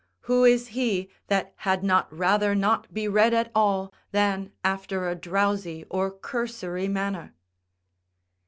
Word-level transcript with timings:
Who 0.21 0.45
is 0.45 0.69
he 0.69 1.11
that 1.27 1.53
had 1.57 1.83
not 1.83 2.11
rather 2.11 2.55
not 2.55 2.91
be 2.91 3.07
read 3.07 3.35
at 3.35 3.51
all 3.53 3.93
than 4.11 4.51
after 4.63 5.07
a 5.07 5.13
drowsy 5.13 5.85
or 5.91 6.09
cursory 6.09 6.87
manner? 6.87 7.35